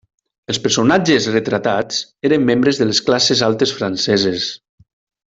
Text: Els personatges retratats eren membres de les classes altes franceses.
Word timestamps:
Els 0.51 0.59
personatges 0.61 1.27
retratats 1.35 1.99
eren 2.31 2.47
membres 2.49 2.79
de 2.83 2.87
les 2.93 3.03
classes 3.11 3.45
altes 3.49 3.75
franceses. 3.83 4.49